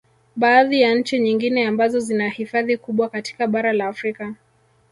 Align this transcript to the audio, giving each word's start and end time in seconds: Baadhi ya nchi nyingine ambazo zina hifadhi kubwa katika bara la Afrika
Baadhi 0.35 0.81
ya 0.81 0.95
nchi 0.95 1.19
nyingine 1.19 1.67
ambazo 1.67 1.99
zina 1.99 2.29
hifadhi 2.29 2.77
kubwa 2.77 3.09
katika 3.09 3.47
bara 3.47 3.73
la 3.73 3.87
Afrika 3.87 4.35